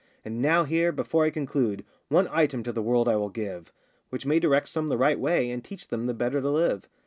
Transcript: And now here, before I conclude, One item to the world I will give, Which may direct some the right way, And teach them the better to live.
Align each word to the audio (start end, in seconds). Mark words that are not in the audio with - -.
And 0.25 0.41
now 0.41 0.63
here, 0.63 0.91
before 0.91 1.25
I 1.25 1.29
conclude, 1.29 1.85
One 2.07 2.27
item 2.31 2.63
to 2.63 2.71
the 2.71 2.81
world 2.81 3.07
I 3.07 3.17
will 3.17 3.29
give, 3.29 3.71
Which 4.09 4.25
may 4.25 4.39
direct 4.39 4.67
some 4.69 4.87
the 4.87 4.97
right 4.97 5.19
way, 5.19 5.51
And 5.51 5.63
teach 5.63 5.89
them 5.89 6.07
the 6.07 6.15
better 6.15 6.41
to 6.41 6.49
live. 6.49 6.89